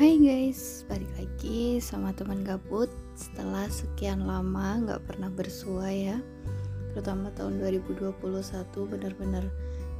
Hai 0.00 0.16
guys, 0.16 0.88
balik 0.88 1.12
lagi 1.12 1.76
sama 1.76 2.16
teman 2.16 2.40
gabut. 2.40 2.88
Setelah 3.12 3.68
sekian 3.68 4.24
lama 4.24 4.80
nggak 4.80 5.04
pernah 5.04 5.28
bersua 5.28 5.92
ya. 5.92 6.16
Terutama 6.88 7.28
tahun 7.36 7.60
2021 7.60 8.16
benar-benar 8.88 9.44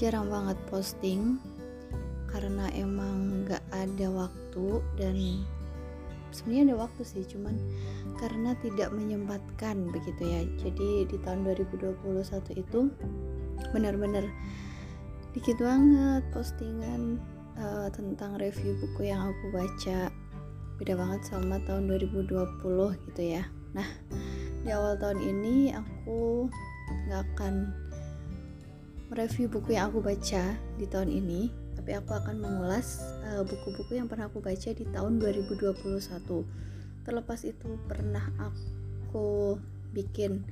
jarang 0.00 0.32
banget 0.32 0.56
posting. 0.72 1.36
Karena 2.24 2.72
emang 2.72 3.44
nggak 3.44 3.60
ada 3.68 4.08
waktu 4.08 4.80
dan 4.96 5.44
sebenarnya 6.32 6.72
ada 6.72 6.88
waktu 6.88 7.02
sih 7.04 7.28
cuman 7.28 7.60
karena 8.16 8.56
tidak 8.64 8.96
menyempatkan 8.96 9.92
begitu 9.92 10.24
ya. 10.24 10.40
Jadi 10.56 11.04
di 11.04 11.20
tahun 11.20 11.44
2021 11.44 12.00
itu 12.56 12.88
benar-benar 13.76 14.24
dikit 15.36 15.60
banget 15.60 16.24
postingan 16.32 17.20
uh, 17.62 17.88
tentang 17.94 18.34
review 18.42 18.74
buku 18.82 19.14
yang 19.14 19.30
aku 19.30 19.54
baca. 19.54 20.10
Beda 20.82 20.98
banget 20.98 21.22
sama 21.30 21.62
tahun 21.62 21.86
2020 21.86 23.06
gitu 23.06 23.22
ya. 23.22 23.46
Nah 23.78 23.86
di 24.66 24.70
awal 24.74 24.98
tahun 24.98 25.22
ini 25.22 25.70
aku 25.70 26.50
nggak 27.06 27.22
akan 27.34 27.70
mereview 29.10 29.46
buku 29.46 29.78
yang 29.78 29.94
aku 29.94 30.02
baca 30.02 30.58
di 30.78 30.86
tahun 30.90 31.10
ini 31.12 31.62
tapi 31.76 31.98
aku 31.98 32.14
akan 32.14 32.38
mengulas 32.38 33.02
eh, 33.26 33.42
buku-buku 33.42 33.90
uh, 33.90 33.98
yang 33.98 34.06
pernah 34.06 34.30
aku 34.30 34.38
baca 34.38 34.70
di 34.70 34.86
tahun 34.86 35.18
2021 35.18 35.82
terlepas 37.02 37.40
itu 37.42 37.74
pernah 37.90 38.22
aku 38.38 39.58
bikin 39.92 40.46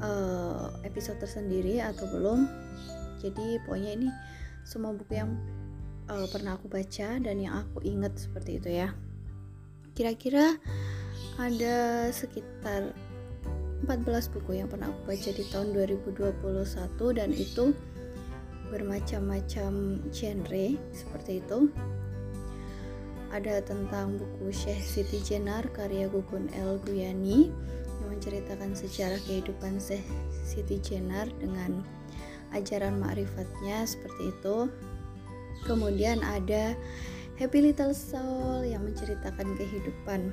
uh, 0.00 0.72
episode 0.82 1.20
tersendiri 1.20 1.82
atau 1.82 2.08
belum? 2.08 2.48
Jadi 3.20 3.60
pokoknya 3.66 3.90
ini 4.00 4.08
semua 4.62 4.94
buku 4.96 5.18
yang 5.18 5.34
uh, 6.10 6.26
pernah 6.30 6.58
aku 6.58 6.66
baca 6.66 7.18
dan 7.20 7.36
yang 7.38 7.66
aku 7.66 7.84
ingat 7.84 8.16
seperti 8.18 8.58
itu 8.58 8.70
ya. 8.72 8.90
Kira-kira 9.92 10.56
ada 11.36 12.08
sekitar 12.08 12.96
14 13.84 14.32
buku 14.32 14.62
yang 14.62 14.70
pernah 14.70 14.88
aku 14.88 15.10
baca 15.10 15.30
di 15.34 15.44
tahun 15.50 15.74
2021 15.74 17.18
dan 17.18 17.30
itu 17.34 17.74
bermacam-macam 18.72 19.72
genre 20.08 20.66
seperti 20.94 21.44
itu. 21.44 21.68
Ada 23.32 23.64
tentang 23.64 24.20
buku 24.20 24.52
Syekh 24.52 24.80
Siti 24.80 25.18
Jenar 25.24 25.64
karya 25.72 26.08
Gugun 26.08 26.52
El 26.52 26.76
Guyani 26.84 27.48
yang 28.00 28.08
menceritakan 28.12 28.76
sejarah 28.76 29.20
kehidupan 29.24 29.80
Syekh 29.80 30.04
Siti 30.44 30.76
Jenar 30.80 31.28
dengan 31.40 31.80
ajaran 32.52 33.00
ma'rifatnya 33.00 33.88
seperti 33.88 34.30
itu 34.36 34.68
kemudian 35.66 36.20
ada 36.22 36.74
Happy 37.40 37.58
Little 37.58 37.96
Soul 37.96 38.68
yang 38.68 38.86
menceritakan 38.86 39.56
kehidupan 39.58 40.30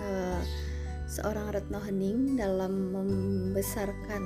uh, 0.00 0.40
seorang 1.04 1.52
Retno 1.52 1.82
Hening 1.82 2.38
dalam 2.38 2.94
membesarkan 2.94 4.22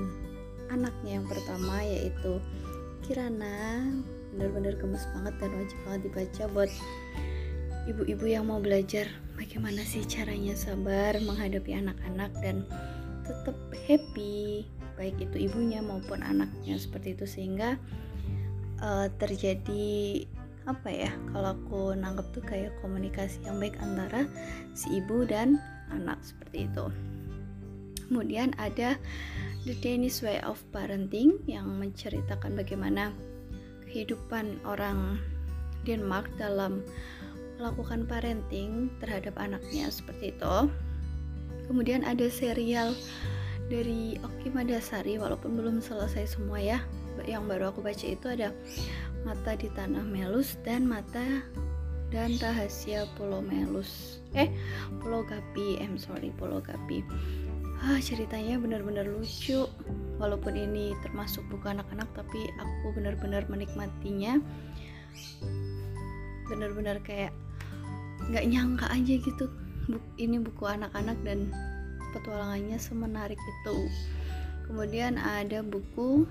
anaknya 0.71 1.21
yang 1.21 1.27
pertama 1.27 1.83
yaitu 1.83 2.39
Kirana. 3.03 3.89
Benar-benar 4.31 4.79
gemes 4.79 5.03
banget 5.11 5.35
dan 5.43 5.51
wajib 5.59 5.79
banget 5.83 6.01
dibaca 6.07 6.43
buat 6.55 6.71
ibu-ibu 7.91 8.25
yang 8.31 8.47
mau 8.47 8.63
belajar 8.63 9.11
bagaimana 9.35 9.83
sih 9.83 10.07
caranya 10.07 10.55
sabar 10.55 11.19
menghadapi 11.19 11.75
anak-anak 11.75 12.31
dan 12.39 12.63
tetap 13.27 13.57
happy 13.89 14.69
baik 14.95 15.17
itu 15.19 15.51
ibunya 15.51 15.81
maupun 15.81 16.21
anaknya 16.21 16.77
seperti 16.77 17.17
itu 17.17 17.25
sehingga 17.25 17.81
uh, 18.85 19.09
terjadi 19.17 20.23
apa 20.71 20.91
ya 20.91 21.11
kalau 21.35 21.59
aku 21.59 21.83
nangkep 21.99 22.27
tuh 22.31 22.45
kayak 22.47 22.73
komunikasi 22.79 23.43
yang 23.43 23.59
baik 23.59 23.75
antara 23.83 24.31
si 24.79 25.03
ibu 25.03 25.27
dan 25.27 25.59
anak 25.91 26.23
seperti 26.23 26.71
itu. 26.71 26.87
Kemudian 28.07 28.55
ada 28.59 28.99
The 29.67 29.75
Danish 29.79 30.23
Way 30.23 30.43
of 30.43 30.59
Parenting 30.75 31.43
yang 31.47 31.67
menceritakan 31.79 32.59
bagaimana 32.59 33.15
kehidupan 33.87 34.63
orang 34.67 35.19
Denmark 35.87 36.31
dalam 36.39 36.83
melakukan 37.59 38.09
parenting 38.09 38.89
terhadap 38.99 39.37
anaknya 39.37 39.91
seperti 39.91 40.35
itu. 40.35 40.57
Kemudian 41.71 42.03
ada 42.03 42.27
serial 42.27 42.97
dari 43.71 44.19
Oki 44.27 44.51
Madasari 44.51 45.21
walaupun 45.21 45.55
belum 45.55 45.79
selesai 45.79 46.35
semua 46.35 46.59
ya 46.59 46.83
yang 47.29 47.47
baru 47.47 47.71
aku 47.71 47.85
baca 47.85 48.07
itu 48.07 48.27
ada 48.27 48.51
mata 49.23 49.53
di 49.57 49.69
tanah 49.77 50.05
melus 50.05 50.57
dan 50.65 50.89
mata 50.89 51.45
dan 52.11 52.35
rahasia 52.43 53.07
pulau 53.15 53.39
melus. 53.45 54.19
Eh 54.35 54.51
pulau 54.99 55.23
gapi 55.23 55.79
I'm 55.79 55.95
sorry 56.01 56.35
pulau 56.35 56.59
gapi. 56.59 57.07
Ah 57.81 58.03
ceritanya 58.03 58.59
benar-benar 58.59 59.07
lucu. 59.07 59.65
Walaupun 60.21 60.53
ini 60.53 60.93
termasuk 61.01 61.41
buku 61.49 61.65
anak-anak 61.71 62.11
tapi 62.13 62.51
aku 62.61 62.93
benar-benar 62.93 63.49
menikmatinya. 63.49 64.37
Benar-benar 66.51 67.01
kayak 67.07 67.33
nggak 68.29 68.45
nyangka 68.45 68.87
aja 68.93 69.15
gitu. 69.17 69.47
Ini 70.21 70.43
buku 70.45 70.67
anak-anak 70.69 71.17
dan 71.25 71.49
petualangannya 72.13 72.77
semenarik 72.77 73.39
itu. 73.39 73.77
Kemudian 74.71 75.19
ada 75.19 75.67
buku 75.67 76.27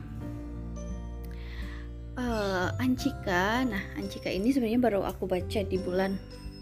uh, 2.19 2.67
Ancika 2.83 3.63
nah 3.63 3.83
Ancika 3.95 4.27
ini 4.27 4.51
sebenarnya 4.51 4.83
baru 4.83 5.07
aku 5.07 5.23
baca 5.25 5.63
di 5.63 5.79
bulan 5.79 6.19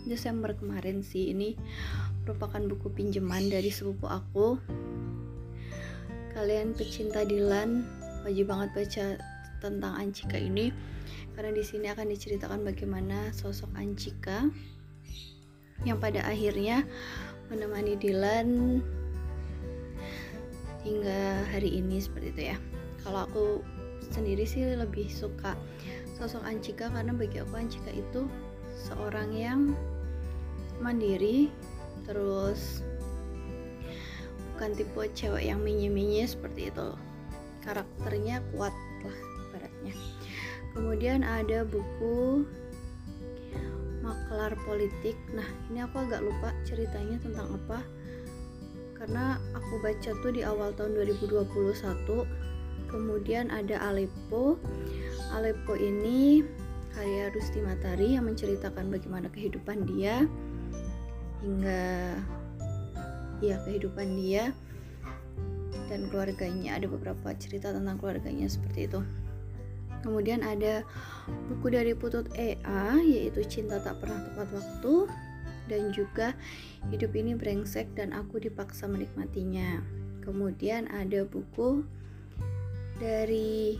Desember 0.08 0.56
kemarin 0.56 1.04
sih. 1.04 1.36
Ini 1.36 1.54
merupakan 2.24 2.64
buku 2.64 2.88
pinjaman 2.96 3.52
dari 3.52 3.68
sepupu 3.68 4.08
aku. 4.08 4.56
Kalian 6.32 6.74
pecinta 6.74 7.28
Dilan 7.28 7.84
wajib 8.24 8.48
banget 8.48 8.70
baca 8.72 9.06
tentang 9.60 9.94
Ancika 10.00 10.40
ini. 10.40 10.72
Karena 11.36 11.54
di 11.54 11.62
sini 11.62 11.92
akan 11.92 12.08
diceritakan 12.10 12.64
bagaimana 12.66 13.30
sosok 13.36 13.70
Ancika 13.78 14.48
yang 15.86 16.02
pada 16.02 16.26
akhirnya 16.26 16.88
menemani 17.54 17.94
Dilan 18.00 18.82
hingga 20.82 21.44
hari 21.52 21.78
ini 21.78 22.00
seperti 22.00 22.32
itu 22.34 22.44
ya. 22.56 22.58
Kalau 23.04 23.28
aku 23.28 23.46
sendiri 24.12 24.44
sih 24.48 24.64
lebih 24.64 25.08
suka 25.12 25.58
sosok 26.18 26.42
Ancika 26.44 26.90
karena 26.90 27.14
bagi 27.14 27.42
aku 27.42 27.54
Ancika 27.58 27.92
itu 27.94 28.26
seorang 28.74 29.30
yang 29.34 29.60
mandiri 30.82 31.50
terus 32.06 32.86
bukan 34.54 34.74
tipe 34.74 35.02
cewek 35.14 35.46
yang 35.46 35.62
minye-minye 35.62 36.26
seperti 36.26 36.74
itu. 36.74 36.90
Karakternya 37.62 38.42
kuat 38.56 38.74
lah 39.04 39.20
baratnya 39.54 39.94
kemudian 40.78 41.26
ada 41.26 41.66
buku 41.66 42.46
maklar 44.06 44.54
politik. 44.64 45.18
Nah 45.34 45.46
ini 45.68 45.84
aku 45.84 46.06
agak 46.06 46.22
lupa 46.24 46.54
ceritanya 46.64 47.18
tentang 47.20 47.58
apa. 47.58 47.82
Karena 48.98 49.38
aku 49.54 49.78
baca 49.82 50.12
tuh 50.22 50.32
di 50.34 50.42
awal 50.42 50.74
tahun 50.74 50.98
2021 50.98 52.47
kemudian 52.88 53.52
ada 53.54 53.80
Aleppo. 53.84 54.60
Aleppo 55.36 55.76
ini 55.76 56.42
karya 56.96 57.30
Rusti 57.30 57.62
Matari 57.62 58.18
yang 58.18 58.26
menceritakan 58.26 58.90
bagaimana 58.90 59.30
kehidupan 59.30 59.86
dia 59.86 60.26
hingga 61.46 62.18
ya 63.44 63.62
kehidupan 63.68 64.18
dia 64.18 64.50
dan 65.88 66.10
keluarganya. 66.10 66.80
Ada 66.80 66.88
beberapa 66.90 67.36
cerita 67.38 67.70
tentang 67.70 68.02
keluarganya 68.02 68.50
seperti 68.50 68.90
itu. 68.90 69.02
Kemudian 70.06 70.46
ada 70.46 70.86
buku 71.52 71.74
dari 71.74 71.92
Putut 71.98 72.30
EA 72.38 73.02
yaitu 73.02 73.44
Cinta 73.44 73.82
Tak 73.82 74.00
Pernah 74.00 74.24
Tepat 74.30 74.48
Waktu 74.54 74.96
dan 75.68 75.92
juga 75.92 76.32
hidup 76.94 77.12
ini 77.18 77.36
brengsek 77.36 77.92
dan 77.98 78.16
aku 78.16 78.40
dipaksa 78.40 78.88
menikmatinya. 78.88 79.84
Kemudian 80.24 80.88
ada 80.92 81.24
buku 81.28 81.84
dari 82.98 83.78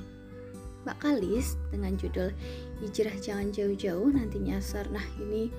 Mbak 0.88 0.98
Kalis 1.04 1.60
dengan 1.74 2.00
judul 2.00 2.32
Hijrah 2.80 3.18
Jangan 3.20 3.52
Jauh-Jauh 3.52 4.08
nanti 4.14 4.40
nyasar. 4.40 4.88
Nah, 4.94 5.04
ini 5.20 5.52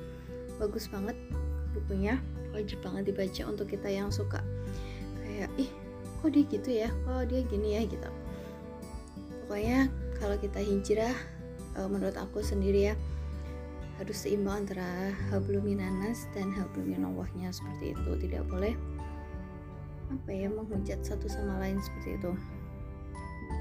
bagus 0.56 0.88
banget 0.88 1.14
bukunya. 1.76 2.16
Wajib 2.56 2.80
banget 2.80 3.12
dibaca 3.12 3.42
untuk 3.44 3.68
kita 3.68 3.92
yang 3.92 4.08
suka 4.08 4.40
kayak 5.20 5.52
ih, 5.60 5.70
kok 6.24 6.32
dia 6.32 6.44
gitu 6.48 6.70
ya? 6.72 6.88
Kok 7.04 7.28
dia 7.28 7.40
gini 7.44 7.68
ya 7.76 7.82
gitu. 7.84 8.10
Pokoknya 9.44 9.92
kalau 10.16 10.40
kita 10.40 10.58
hijrah 10.64 11.14
eh, 11.76 11.88
menurut 11.88 12.16
aku 12.16 12.40
sendiri 12.40 12.90
ya 12.90 12.94
harus 13.98 14.14
seimbang 14.14 14.62
antara 14.62 15.10
habluminanas 15.34 16.30
dan 16.30 16.54
habluminallahnya 16.54 17.50
seperti 17.50 17.98
itu 17.98 18.10
tidak 18.22 18.46
boleh 18.46 18.78
apa 20.08 20.30
ya 20.30 20.48
menghujat 20.48 21.02
satu 21.02 21.26
sama 21.26 21.58
lain 21.58 21.82
seperti 21.82 22.14
itu 22.14 22.30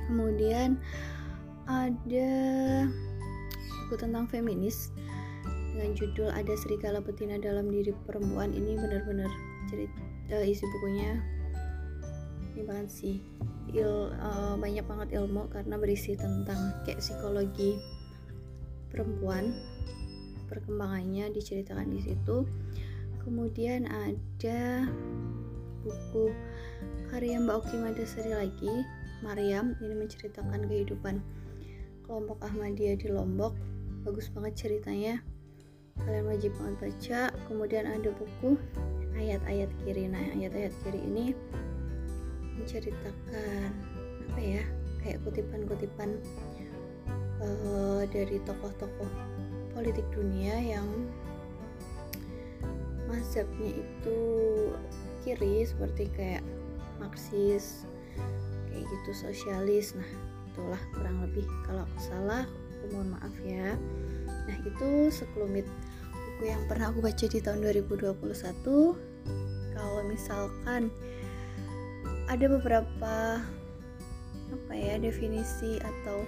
kemudian 0.08 0.80
ada 1.68 2.32
buku 3.88 3.96
tentang 4.00 4.28
feminis 4.28 4.92
dengan 5.78 5.94
judul 5.94 6.34
ada 6.34 6.58
serigala 6.58 7.00
betina 7.04 7.38
dalam 7.38 7.70
diri 7.70 7.94
perempuan. 8.10 8.50
Ini 8.50 8.82
benar-benar 8.82 9.30
cerita 9.70 10.00
uh, 10.34 10.44
isi 10.44 10.66
bukunya. 10.66 11.22
Ini 12.58 12.62
banget 12.66 12.90
sih. 12.90 13.16
Il, 13.76 14.10
uh, 14.10 14.56
banyak 14.58 14.82
banget 14.88 15.14
ilmu 15.22 15.52
karena 15.54 15.78
berisi 15.78 16.18
tentang 16.18 16.74
kayak 16.88 17.04
psikologi 17.04 17.78
perempuan. 18.90 19.54
Perkembangannya 20.50 21.30
diceritakan 21.36 21.94
di 21.94 22.00
situ. 22.02 22.48
Kemudian 23.22 23.86
ada 23.92 24.88
buku 25.84 26.32
karya 27.12 27.38
Mbak 27.44 27.56
Oki 27.64 27.76
Madasari 27.80 28.34
lagi 28.34 28.74
Mariam 29.26 29.74
ini 29.82 29.94
menceritakan 29.98 30.70
kehidupan 30.70 31.22
kelompok 32.06 32.38
Ahmadiyah 32.46 32.98
di 32.98 33.08
Lombok. 33.10 33.58
Bagus 34.06 34.30
banget 34.32 34.68
ceritanya. 34.68 35.20
Kalian 35.98 36.30
wajib 36.30 36.54
banget 36.62 36.76
baca. 36.80 37.22
Kemudian 37.50 37.86
ada 37.90 38.10
buku 38.14 38.56
ayat-ayat 39.18 39.70
kiri. 39.84 40.06
Nah 40.08 40.22
ayat-ayat 40.38 40.74
kiri 40.86 41.02
ini 41.02 41.26
menceritakan 42.58 43.74
apa 44.28 44.40
ya 44.44 44.64
kayak 45.02 45.24
kutipan-kutipan 45.24 46.20
uh, 47.42 48.04
dari 48.10 48.38
tokoh-tokoh 48.44 49.10
politik 49.72 50.06
dunia 50.14 50.58
yang 50.58 50.88
mazhabnya 53.08 53.72
itu 53.72 54.20
kiri 55.24 55.64
seperti 55.64 56.12
kayak 56.12 56.44
Marxis 57.00 57.88
kayak 58.70 58.86
gitu 58.88 59.12
sosialis. 59.16 59.96
Nah 59.98 60.10
itulah 60.54 60.82
kurang 60.96 61.22
lebih. 61.24 61.46
Kalau 61.66 61.86
aku 61.86 61.98
salah 62.02 62.44
aku 62.48 62.86
mohon 62.94 63.14
maaf 63.14 63.36
ya. 63.44 63.76
Nah 64.28 64.58
itu 64.64 65.12
sekelumit 65.12 65.68
buku 66.12 66.44
yang 66.50 66.62
pernah 66.70 66.94
aku 66.94 67.02
baca 67.02 67.26
di 67.26 67.40
tahun 67.42 67.66
2021 67.66 68.14
kalau 69.78 70.02
misalkan 70.10 70.90
ada 72.28 72.46
beberapa 72.50 73.42
apa 74.48 74.74
ya 74.74 74.96
definisi 75.00 75.80
atau 75.80 76.24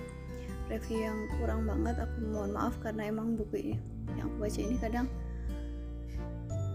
review 0.67 1.07
yang 1.07 1.17
kurang 1.39 1.65
banget 1.65 1.97
aku 1.97 2.15
mohon 2.29 2.53
maaf 2.53 2.77
karena 2.83 3.09
emang 3.09 3.33
buku 3.33 3.73
yang 4.17 4.27
aku 4.27 4.35
baca 4.45 4.59
ini 4.59 4.75
kadang 4.77 5.07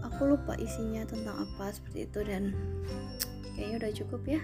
aku 0.03 0.31
lupa 0.31 0.55
isinya 0.55 1.03
tentang 1.03 1.43
apa 1.43 1.75
seperti 1.75 2.07
itu. 2.07 2.19
Dan 2.23 2.55
kayaknya 3.55 3.75
udah 3.83 3.91
cukup 4.03 4.21
ya 4.27 4.41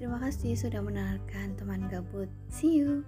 terima 0.00 0.16
kasih 0.16 0.56
sudah 0.56 0.80
mendengarkan 0.80 1.52
teman 1.60 1.84
gabut. 1.92 2.32
See 2.48 2.80
you 2.80 3.04